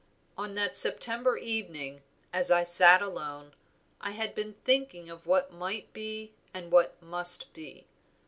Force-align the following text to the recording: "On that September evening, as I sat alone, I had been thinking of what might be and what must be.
"On 0.35 0.55
that 0.55 0.75
September 0.75 1.37
evening, 1.37 2.01
as 2.33 2.49
I 2.49 2.63
sat 2.63 3.03
alone, 3.03 3.53
I 3.99 4.09
had 4.13 4.33
been 4.33 4.55
thinking 4.65 5.11
of 5.11 5.27
what 5.27 5.53
might 5.53 5.93
be 5.93 6.33
and 6.55 6.71
what 6.71 6.99
must 7.03 7.53
be. 7.53 7.85